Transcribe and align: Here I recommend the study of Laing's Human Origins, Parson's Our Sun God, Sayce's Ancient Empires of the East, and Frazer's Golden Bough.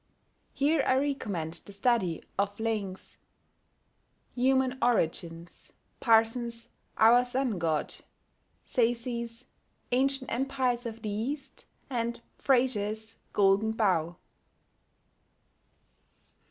Here 0.51 0.83
I 0.87 0.95
recommend 0.95 1.53
the 1.53 1.73
study 1.73 2.23
of 2.39 2.59
Laing's 2.59 3.17
Human 4.33 4.79
Origins, 4.81 5.73
Parson's 5.99 6.69
Our 6.97 7.23
Sun 7.23 7.59
God, 7.59 7.93
Sayce's 8.63 9.45
Ancient 9.91 10.31
Empires 10.33 10.87
of 10.87 11.03
the 11.03 11.09
East, 11.11 11.67
and 11.87 12.19
Frazer's 12.39 13.17
Golden 13.31 13.73
Bough. 13.73 14.15